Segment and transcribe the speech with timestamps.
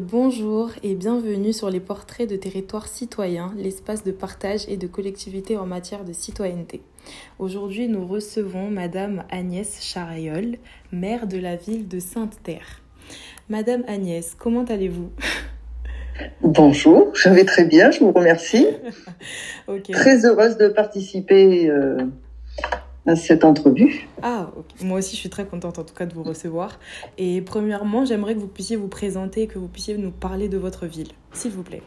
[0.00, 5.56] Bonjour et bienvenue sur les portraits de territoires citoyens, l'espace de partage et de collectivité
[5.56, 6.82] en matière de citoyenneté.
[7.40, 10.58] Aujourd'hui, nous recevons Madame Agnès Charayol,
[10.92, 12.80] maire de la ville de Sainte-Terre.
[13.48, 15.10] Madame Agnès, comment allez-vous?
[16.42, 18.68] Bonjour, je vais très bien, je vous remercie.
[19.90, 21.96] Très heureuse de participer euh,
[23.08, 24.06] à cette entrevue.
[24.22, 24.50] Ah,
[24.82, 26.78] moi aussi je suis très contente en tout cas de vous recevoir.
[27.16, 30.58] Et premièrement, j'aimerais que vous puissiez vous présenter et que vous puissiez nous parler de
[30.58, 31.82] votre ville, s'il vous plaît.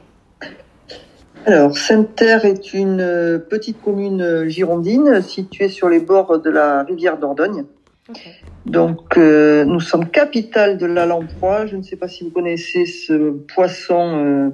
[1.46, 6.84] Alors, Sainte-Terre est une euh, petite commune euh, girondine située sur les bords de la
[6.84, 7.66] rivière Dordogne.
[8.68, 11.66] Donc, euh, nous sommes capitale de la lamproie.
[11.66, 14.54] Je ne sais pas si vous connaissez ce poisson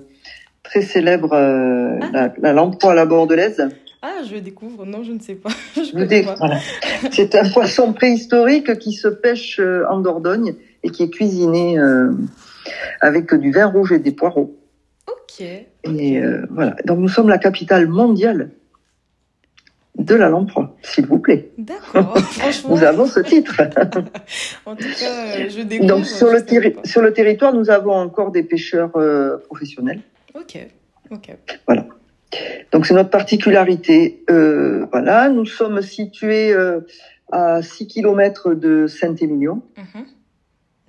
[0.63, 2.29] très célèbre, ah.
[2.37, 3.67] la, lamproie à la bordelaise.
[4.01, 4.85] Ah, je découvre.
[4.85, 5.49] Non, je ne sais pas.
[7.11, 11.77] C'est un poisson préhistorique qui se pêche en Dordogne et qui est cuisiné
[13.01, 14.57] avec du vin rouge et des poireaux.
[15.07, 15.41] Ok.
[15.41, 16.75] Et euh, voilà.
[16.85, 18.51] Donc nous sommes la capitale mondiale
[19.95, 21.51] de la lamproie, s'il vous plaît.
[21.57, 22.17] D'accord.
[22.31, 22.75] Franchement.
[22.75, 23.61] nous avons ce titre.
[24.65, 25.89] en tout cas, euh, je découvre.
[25.89, 26.43] Donc sur le,
[26.83, 30.01] sur le territoire, nous avons encore des pêcheurs euh, professionnels.
[30.35, 30.67] Ok.
[31.09, 31.35] Ok.
[31.65, 31.85] Voilà.
[32.71, 34.23] Donc c'est notre particularité.
[34.27, 36.53] voilà, nous sommes situés
[37.31, 39.61] à 6 km de Saint-Émilion.
[39.77, 40.05] Mhm.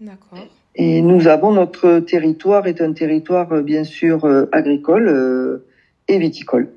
[0.01, 0.47] D'accord.
[0.75, 5.67] Et nous avons notre territoire est un territoire euh, bien sûr euh, agricole euh,
[6.07, 6.69] et viticole.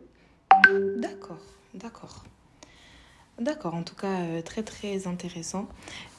[3.41, 5.67] D'accord, en tout cas très très intéressant.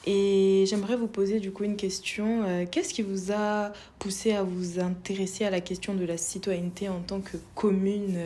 [0.05, 2.43] Et j'aimerais vous poser du coup une question.
[2.69, 6.99] Qu'est-ce qui vous a poussé à vous intéresser à la question de la citoyenneté en
[6.99, 8.17] tant que commune,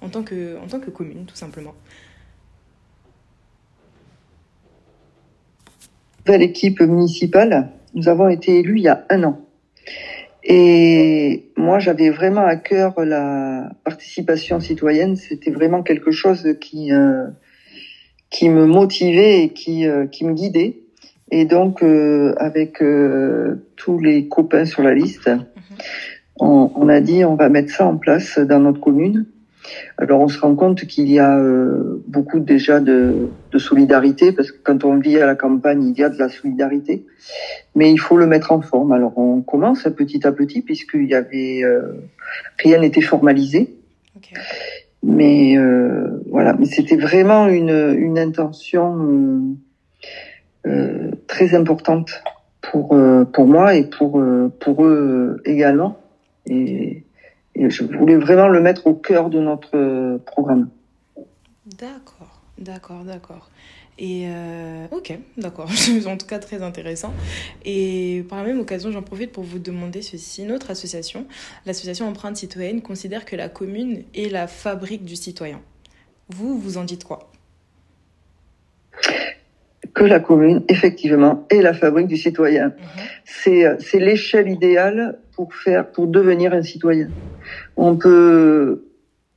[0.00, 1.74] en, tant que, en tant que commune tout simplement?
[6.26, 9.40] L'équipe municipale nous avons été élus il y a un an.
[10.42, 15.16] Et moi, j'avais vraiment à cœur la participation citoyenne.
[15.16, 17.26] C'était vraiment quelque chose qui euh,
[18.30, 20.76] qui me motivait et qui euh, qui me guidait.
[21.32, 22.82] Et donc, euh, avec
[23.76, 25.44] tous les copains sur la liste, mhm.
[26.40, 29.26] on, on, a dit on va mettre ça en place dans notre commune.
[29.98, 34.50] Alors on se rend compte qu'il y a euh, beaucoup déjà de, de, solidarité, parce
[34.50, 37.04] que quand on vit à la campagne, il y a de la solidarité,
[37.74, 38.92] mais il faut le mettre en forme.
[38.92, 42.08] Alors on commence petit à petit, puisqu'il y avait euh,
[42.58, 43.74] rien n'était formalisé.
[45.02, 49.56] Mais euh, voilà, mais c'était vraiment une, une intention
[51.26, 52.22] très importante
[52.60, 52.94] pour
[53.32, 54.22] pour moi et pour
[54.60, 55.96] pour eux également.
[56.46, 57.04] Et
[57.68, 60.70] je voulais vraiment le mettre au cœur de notre euh, programme.
[61.78, 62.29] D'accord,
[62.60, 63.50] d'accord, d'accord.
[63.98, 65.68] Et euh, ok, d'accord,
[66.06, 67.12] en tout cas très intéressant.
[67.66, 70.44] Et par la même occasion, j'en profite pour vous demander ceci.
[70.44, 71.26] Notre association,
[71.66, 75.60] l'association Empreinte Citoyenne, considère que la commune est la fabrique du citoyen.
[76.30, 77.30] Vous, vous en dites quoi?
[79.92, 82.68] Que la commune, effectivement, est la fabrique du citoyen.
[82.68, 82.74] Mhm.
[83.48, 87.08] Euh, c'est l'échelle idéale pour faire, pour devenir un citoyen.
[87.76, 88.86] On peut,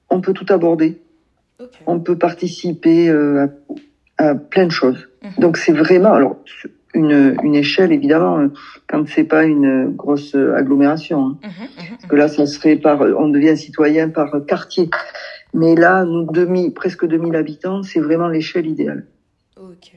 [0.09, 1.01] on peut tout aborder.
[1.85, 3.47] On peut participer euh,
[4.17, 5.09] à, plein de choses.
[5.23, 5.31] Mhm.
[5.39, 6.37] Donc c'est vraiment, alors
[6.93, 8.47] une, une échelle évidemment euh,
[8.87, 11.25] quand c'est pas une grosse agglomération.
[11.25, 11.37] Hein.
[11.43, 14.89] Mhm, Parce que là, ça serait par, on devient citoyen par quartier.
[15.53, 19.05] Mais là, nous demi, presque 2000 habitants, c'est vraiment l'échelle idéale.
[19.57, 19.93] Ok.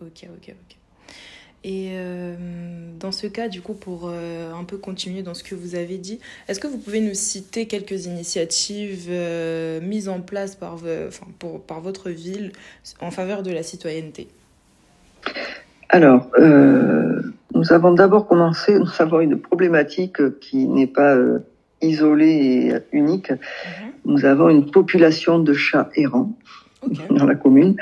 [0.00, 0.76] Ok, ok, ok.
[1.62, 2.34] Et euh,
[3.00, 5.98] dans ce cas, du coup, pour euh, un peu continuer dans ce que vous avez
[5.98, 11.26] dit, est-ce que vous pouvez nous citer quelques initiatives euh, mises en place par, enfin,
[11.38, 12.52] pour, par votre ville
[13.00, 14.28] en faveur de la citoyenneté?
[15.88, 21.16] Alors, nous avons d'abord commencé, nous avons une problématique qui n'est pas
[21.82, 23.30] isolée et unique.
[23.30, 23.38] Mhm.
[24.04, 26.32] Nous avons une population de chats errants
[27.10, 27.76] dans la commune.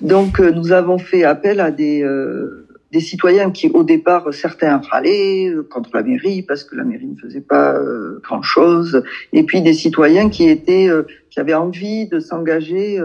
[0.00, 2.59] Donc euh, nous avons fait appel à des euh,
[2.92, 7.06] des citoyens qui au départ certains râlaient euh, contre la mairie parce que la mairie
[7.06, 7.78] ne faisait pas
[8.22, 10.88] grand chose et puis des citoyens qui étaient
[11.30, 13.00] qui avaient envie de s'engager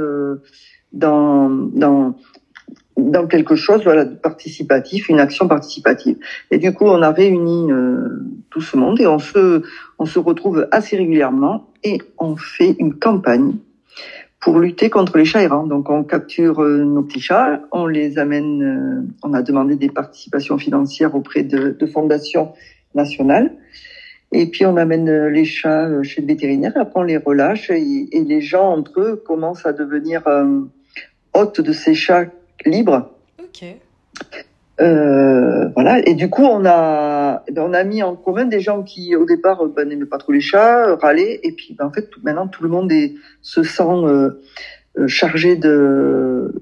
[0.94, 2.18] dans dans
[2.98, 6.18] dans quelque chose voilà de participatif une action participative.
[6.52, 7.70] Et du coup on a réuni
[8.50, 9.64] tout ce monde et on se
[10.00, 13.54] on se retrouve assez régulièrement et on fait une campagne
[14.46, 15.66] pour lutter contre les chats errants.
[15.66, 19.90] Donc on capture euh, nos petits chats, on les amène, euh, on a demandé des
[19.90, 22.54] participations financières auprès de, de fondations
[22.94, 23.52] nationales.
[24.32, 28.08] Et puis on amène euh, les chats chez le vétérinaire, après on les relâche et,
[28.12, 30.22] et les gens entre eux commencent à devenir
[31.34, 32.28] hôtes de ces chats
[32.68, 33.10] libres.
[33.40, 33.66] Ok.
[34.80, 35.35] Euh,
[35.76, 36.00] voilà.
[36.08, 39.64] Et du coup, on a, on a mis en commun des gens qui, au départ,
[39.66, 41.40] ben, n'aimaient pas trop les chats, euh, râlaient.
[41.44, 44.42] Et puis, ben, en fait, maintenant, tout le monde est, se sent euh,
[44.98, 46.54] euh chargé de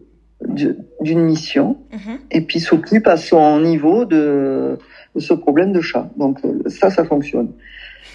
[0.99, 2.17] d'une mission Mhm.
[2.31, 4.77] et puis s'occupe à son niveau de,
[5.15, 6.09] de ce problème de chat.
[6.17, 7.51] Donc euh, ça, ça fonctionne.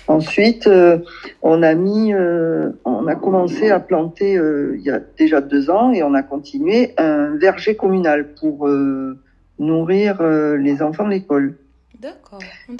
[0.06, 0.99] Ensuite, euh,
[1.43, 5.71] on a mis, euh, on a commencé à planter euh, il y a déjà deux
[5.71, 9.19] ans et on a continué un verger communal pour euh,
[9.58, 11.56] nourrir euh, les enfants de l'école.
[12.00, 12.38] D'accord.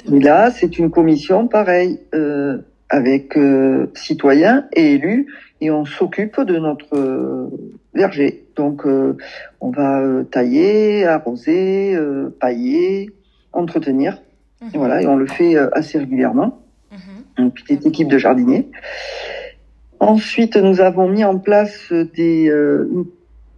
[0.09, 2.59] Là, c'est une commission pareille euh,
[2.89, 5.27] avec euh, citoyens et élus
[5.61, 7.49] et on s'occupe de notre euh,
[7.93, 8.45] verger.
[8.55, 9.17] Donc, euh,
[9.59, 13.11] on va euh, tailler, arroser, euh, pailler,
[13.51, 14.21] entretenir.
[14.61, 14.69] Mhm.
[14.73, 16.61] Et voilà, et on le fait euh, assez régulièrement.
[16.91, 17.45] Mhm.
[17.45, 18.69] Une petite équipe de jardiniers.
[19.99, 23.05] Ensuite, nous avons mis en place des euh, une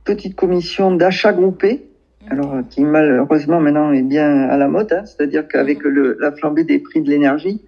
[0.03, 1.90] petite commission d'achat groupé
[2.29, 6.31] alors euh, qui malheureusement maintenant est bien à la mode, hein, c'est-à-dire qu'avec le, la
[6.31, 7.61] flambée des prix de l'énergie,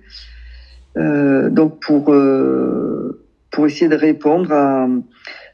[0.98, 4.88] euh, donc pour euh, pour essayer de répondre à,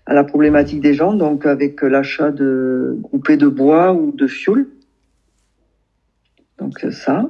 [0.05, 4.67] à la problématique des gens, donc avec l'achat de groupés de bois ou de fioul,
[6.59, 7.29] donc c'est ça.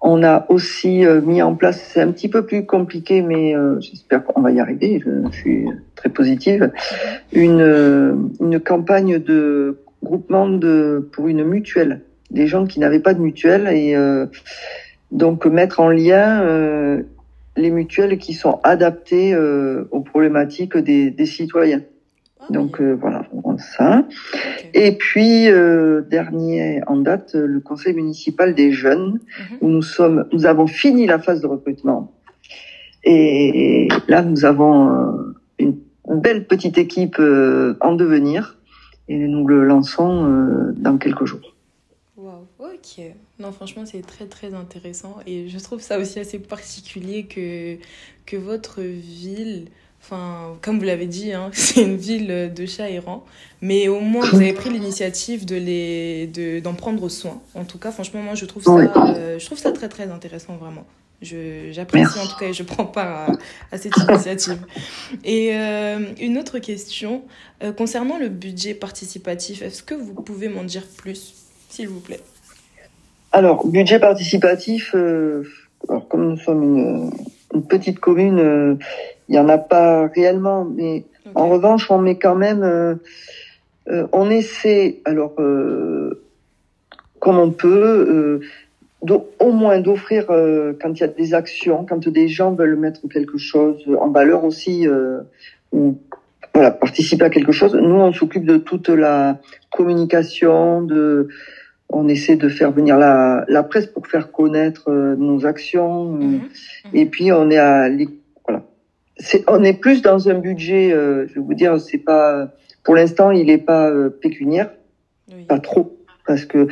[0.00, 3.80] On a aussi euh, mis en place, c'est un petit peu plus compliqué, mais euh,
[3.80, 5.02] j'espère qu'on va y arriver.
[5.04, 5.66] Je, je suis
[5.96, 6.70] très positive.
[7.32, 13.14] Une euh, une campagne de groupement de pour une mutuelle, des gens qui n'avaient pas
[13.14, 14.26] de mutuelle et euh,
[15.10, 17.02] donc mettre en lien euh,
[17.56, 21.82] les mutuelles qui sont adaptées euh, aux problématiques des, des citoyens.
[22.40, 22.86] Ah Donc oui.
[22.86, 23.26] euh, voilà,
[23.58, 24.04] ça.
[24.74, 29.18] Et puis euh, dernier en date, le conseil municipal des jeunes
[29.50, 29.56] Mhm.
[29.60, 32.12] où nous sommes, nous avons fini la phase de recrutement.
[33.04, 35.76] Et là, nous avons euh, une
[36.08, 38.57] belle petite équipe euh, en devenir
[39.08, 41.54] et nous le lançons euh, dans quelques jours.
[42.16, 43.02] Waouh, ok.
[43.38, 47.76] Non, franchement, c'est très très intéressant et je trouve ça aussi assez particulier que,
[48.26, 49.68] que votre ville,
[50.02, 53.24] enfin, comme vous l'avez dit, hein, c'est une ville de chats errants,
[53.62, 57.40] mais au moins vous avez pris l'initiative de les, de, d'en prendre soin.
[57.54, 60.56] En tout cas, franchement, moi je trouve ça, euh, je trouve ça très très intéressant,
[60.56, 60.84] vraiment.
[61.20, 63.32] J'apprécie en tout cas et je prends part à,
[63.72, 64.58] à cette initiative.
[65.24, 67.22] Et euh, une autre question,
[67.62, 71.34] euh, concernant le budget participatif, est-ce que vous pouvez m'en dire plus,
[71.68, 72.20] s'il vous plaît?
[73.32, 75.42] Alors, budget participatif, euh,
[75.88, 77.10] alors comme nous sommes une,
[77.52, 78.78] une petite commune,
[79.28, 81.04] il n'y en a pas réellement, mais.
[81.34, 82.98] En revanche, on met quand même,
[83.86, 88.40] on essaie, alors comme on peut,
[89.00, 93.06] au moins d'offrir euh, quand il y a des actions, quand des gens veulent mettre
[93.08, 95.20] quelque chose en valeur aussi, euh,
[95.72, 95.98] ou
[96.54, 97.74] voilà, participer à quelque chose.
[97.74, 99.38] Nous, on s'occupe de toute la
[99.70, 101.28] communication, de,
[101.88, 106.04] on essaie de faire venir la, la presse pour faire connaître euh, nos actions.
[106.04, 106.40] Mhm.
[106.94, 107.88] et puis on est à
[108.46, 108.64] voilà.
[109.16, 110.92] C'est on est plus dans un budget.
[110.92, 112.48] euh, je vais vous dire, c'est pas
[112.84, 114.70] pour l'instant il est pas euh, pécuniaire,
[115.32, 115.44] Oui.
[115.44, 115.96] pas trop
[116.26, 116.66] parce que.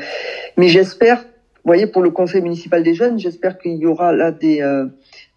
[0.56, 1.24] Mais j'espère,
[1.66, 4.86] voyez, pour le conseil municipal des jeunes, j'espère qu'il y aura là des euh,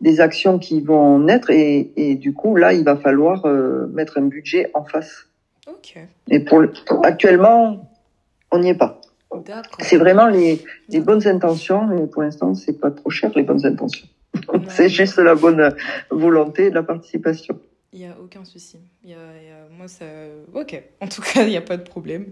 [0.02, 4.18] des actions qui vont naître et, et du coup là il va falloir euh, mettre
[4.18, 5.28] un budget en face.
[5.68, 5.98] Ok,
[6.30, 7.90] Et pour, le- pour- actuellement
[8.52, 9.02] on n'y est pas.
[9.80, 10.60] C'est vraiment les,
[10.90, 14.08] les bonnes intentions, mais pour l'instant c'est pas trop cher les bonnes intentions.
[14.70, 15.74] C'est juste la bonne
[16.12, 17.60] volonté de la participation.
[17.92, 18.78] Il n'y a aucun souci.
[19.04, 20.06] Y a, y a- moi, ça...
[20.54, 22.28] Ok, en tout cas, il n'y a pas de problème.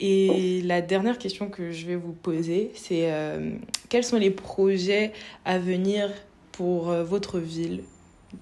[0.00, 3.50] Et la dernière question que je vais vous poser, c'est euh,
[3.90, 5.12] quels sont les projets
[5.44, 6.10] à venir
[6.52, 7.82] pour euh, votre ville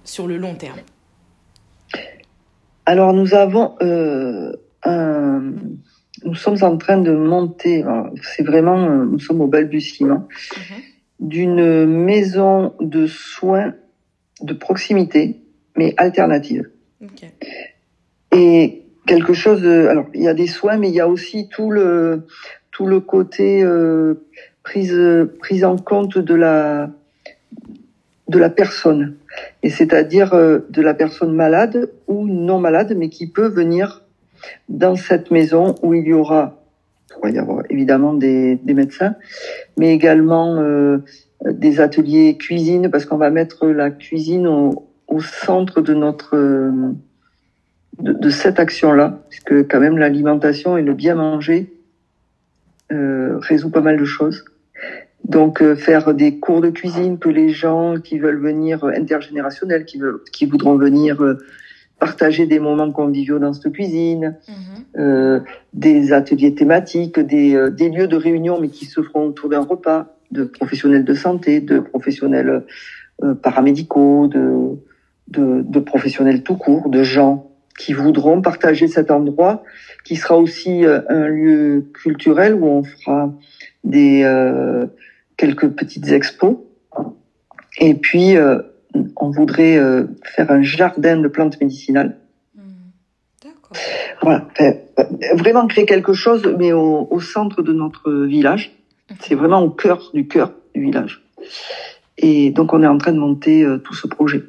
[0.05, 0.79] sur le long terme?
[2.87, 4.53] Alors nous avons euh,
[4.85, 5.53] un,
[6.25, 7.85] nous sommes en train de monter.
[8.23, 10.83] C'est vraiment, nous sommes au balbutiement Mhm.
[11.21, 13.75] d'une maison de soins
[14.41, 15.42] de proximité,
[15.83, 16.69] mais alternative.
[17.03, 17.31] Ok.
[18.35, 19.61] Et quelque chose.
[19.63, 22.27] de- alors il y a des soins, mais il y a aussi tout le
[22.71, 24.15] tout le côté euh,
[24.63, 24.99] prise
[25.39, 26.91] prise en compte de la
[28.29, 29.17] de la personne,
[29.63, 34.05] et c'est-à-dire euh, de la personne malade ou non malade, mais qui peut venir
[34.69, 36.65] dans cette maison où il y aura,
[37.29, 39.17] il y avoir évidemment des, des médecins,
[39.77, 40.99] mais également euh,
[41.45, 46.37] des ateliers cuisine, parce qu'on va mettre la cuisine au, au centre de notre
[48.01, 51.73] de, de cette action-là, parce que quand même l'alimentation et le bien manger
[52.91, 54.45] euh, résout pas mal de choses.
[55.25, 59.85] Donc euh, faire des cours de cuisine que les gens qui veulent venir euh, intergénérationnels,
[59.85, 61.39] qui veulent, qui voudront venir euh,
[62.01, 64.85] partager des moments conviviaux dans cette cuisine, Mhm.
[65.03, 65.41] euh,
[65.75, 70.01] des ateliers thématiques, des, des lieux de réunion, mais qui se feront autour d'un repas,
[70.33, 72.65] de professionnels de santé, de professionnels
[73.43, 74.43] paramédicaux, de,
[75.29, 79.63] de, de professionnels tout court, de gens qui voudront partager cet endroit,
[80.05, 83.33] qui sera aussi euh, un lieu culturel où on fera
[83.85, 84.87] des euh,
[85.37, 86.57] quelques petites expos.
[87.79, 88.61] Et puis, euh,
[89.17, 92.19] on voudrait euh, faire un jardin de plantes médicinales.
[92.55, 92.63] Mhm.
[93.43, 93.77] D'accord.
[94.21, 94.73] Voilà, euh,
[95.37, 98.77] vraiment créer quelque chose, mais au, au centre de notre village.
[99.21, 101.25] C'est vraiment au cœur du cœur du village.
[102.19, 104.43] Et donc, on est en train de monter euh, tout ce projet.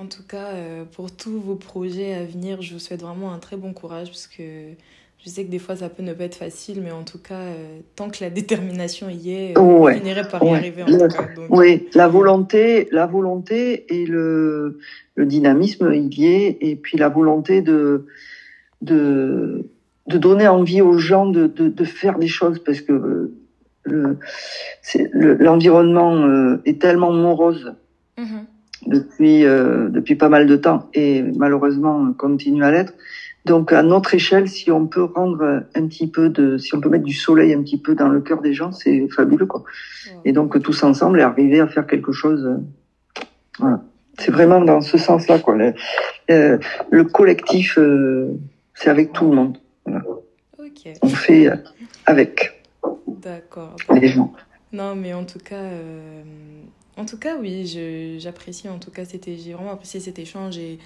[0.00, 3.38] En tout cas, euh, pour tous vos projets à venir, je vous souhaite vraiment un
[3.38, 4.42] très bon courage parce que
[5.22, 7.34] je sais que des fois ça peut ne pas être facile, mais en tout cas,
[7.40, 10.86] euh, tant que la détermination y est, euh, Ouais, vous finirez par y arriver en
[10.86, 11.28] Le- tout cas.
[11.36, 14.78] Donc, Oui, la volonté, la volonté et le,
[15.16, 18.06] le dynamisme, il y est, et puis la volonté de
[18.80, 19.66] de,
[20.06, 23.30] de donner envie aux gens de, de, de faire des choses parce que
[23.82, 24.16] le,
[24.80, 27.74] c'est- le- l'environnement est tellement morose
[28.16, 28.46] Mhm.
[28.86, 32.94] Depuis euh, depuis pas mal de temps et malheureusement continue à l'être.
[33.46, 36.90] Donc à notre échelle, si on peut rendre un petit peu de, si on peut
[36.90, 39.64] mettre du soleil un petit peu dans le cœur des gens, c'est fabuleux quoi.
[40.26, 42.44] Et donc tous ensemble, arriver à faire quelque chose.
[42.44, 43.22] euh,
[43.58, 43.82] voilà.
[44.18, 45.56] C'est vraiment dans ce sens-là quoi.
[45.56, 45.72] Le,
[46.30, 46.58] euh,
[46.90, 47.78] le collectif,
[48.74, 49.56] c'est avec tout le monde.
[50.58, 51.48] Ok, On fait
[52.04, 52.62] avec
[53.06, 53.74] d'accord.
[53.94, 54.32] les gens.
[54.72, 56.22] Non, mais en tout cas, euh,
[56.96, 57.66] en tout cas, oui,
[58.18, 60.78] j'apprécie en tout cas, c'était, j'ai vraiment apprécié cet échange et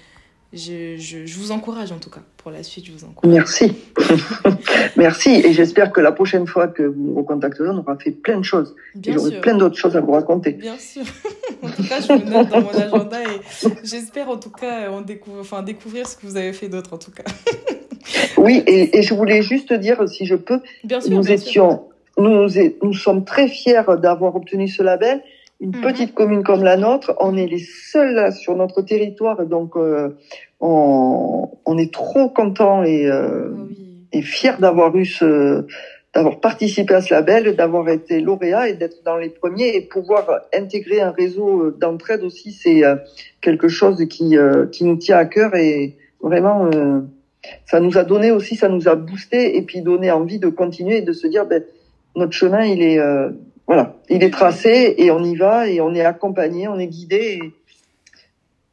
[0.53, 2.21] je, je, je vous encourage en tout cas.
[2.37, 3.33] Pour la suite, je vous encourage.
[3.33, 3.73] Merci.
[4.95, 5.29] Merci.
[5.31, 8.43] Et j'espère que la prochaine fois que vous nous recontacterez, on aura fait plein de
[8.43, 8.75] choses.
[8.93, 9.41] Bien J'aurai sûr.
[9.41, 10.51] plein d'autres choses à vous raconter.
[10.51, 11.03] Bien sûr.
[11.63, 14.89] en tout cas, je me note dans mon agenda et j'espère en tout cas
[15.39, 17.23] enfin, découvrir ce que vous avez fait d'autre en tout cas.
[18.37, 21.09] Oui, et, et je voulais juste dire, si je peux, Bien sûr.
[21.09, 21.47] nous bien sûr.
[21.47, 21.87] étions,
[22.19, 25.23] nous, é- nous sommes très fiers d'avoir obtenu ce label.
[25.61, 25.81] Une Mhm.
[25.81, 27.59] petite commune comme la nôtre, on est les
[27.91, 30.09] seuls là sur notre territoire, donc euh,
[30.59, 34.07] on, on est trop contents et, euh, Ah oui.
[34.11, 35.65] et fiers d'avoir eu ce,
[36.13, 40.41] d'avoir participé à ce label, d'avoir été lauréat et d'être dans les premiers et pouvoir
[40.53, 42.95] intégrer un réseau d'entraide aussi, c'est euh,
[43.41, 46.99] quelque chose qui, euh, qui nous tient à cœur et vraiment, euh,
[47.65, 50.97] ça nous a donné aussi, ça nous a boosté et puis donné envie de continuer
[50.97, 51.63] et de se dire, ben,
[52.17, 53.29] notre chemin, il est, euh,
[53.67, 57.39] voilà, il est tracé et on y va et on est accompagné, on est guidé.
[57.41, 57.53] Et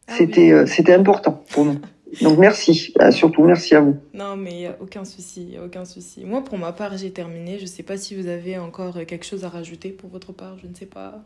[0.09, 0.53] Ah c'était, oui.
[0.53, 1.79] euh, c'était important pour nous.
[2.21, 3.97] Donc merci, Euh, surtout merci à vous.
[4.13, 6.25] Non, mais il n'y a aucun souci, y a aucun souci.
[6.27, 7.57] Moi, pour ma part, j'ai terminé.
[7.57, 10.59] Je ne sais pas si vous avez encore quelque chose à rajouter pour votre part,
[10.63, 11.23] je ne sais pas.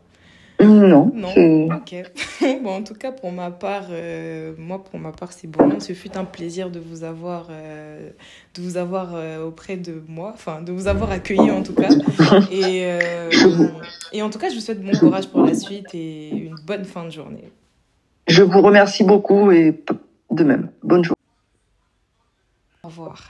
[0.59, 1.67] Non, Non.
[1.75, 1.95] Ok.
[2.63, 5.79] bon, en tout cas, pour ma part, euh, moi, pour ma part, c'est bon.
[5.79, 8.09] Ce fut un plaisir de vous avoir, euh,
[8.55, 11.89] de vous avoir euh, auprès de moi, enfin, de vous avoir accueilli en tout cas.
[12.51, 12.87] Et,
[14.13, 16.85] et en tout cas, je vous souhaite bon courage pour la suite et une bonne
[16.85, 17.49] fin de journée.
[18.27, 19.79] Je vous remercie beaucoup et
[20.31, 20.69] de même.
[20.83, 21.15] Bonne journée.
[22.83, 23.27] Au revoir.